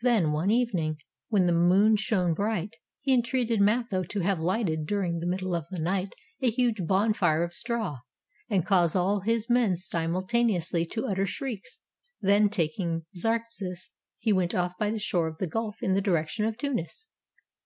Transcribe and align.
Then 0.00 0.32
one 0.32 0.50
evening, 0.50 0.96
when 1.28 1.44
the 1.44 1.52
moon 1.52 1.96
shone 1.96 2.32
bright, 2.32 2.76
he 3.02 3.12
entreated 3.12 3.60
Mitho 3.60 4.02
to 4.02 4.20
have 4.20 4.40
lighted 4.40 4.86
during 4.86 5.18
the 5.18 5.26
middle 5.26 5.54
of 5.54 5.68
the 5.68 5.78
night 5.78 6.14
a 6.40 6.48
huge 6.48 6.86
bonfire 6.86 7.44
of 7.44 7.52
straw, 7.52 7.98
and 8.48 8.64
cause 8.64 8.96
all 8.96 9.20
his 9.20 9.50
men 9.50 9.74
simulta 9.76 10.42
neously 10.42 10.88
to 10.92 11.04
utter 11.04 11.26
shrieks; 11.26 11.82
then 12.18 12.48
taking 12.48 13.04
Zarxas, 13.14 13.90
he 14.18 14.32
went 14.32 14.54
off 14.54 14.72
by 14.78 14.90
the 14.90 14.98
shore 14.98 15.28
of 15.28 15.36
the 15.36 15.46
gulf 15.46 15.82
in 15.82 15.92
the 15.92 16.00
direction 16.00 16.46
of 16.46 16.56
Tunis. 16.56 17.10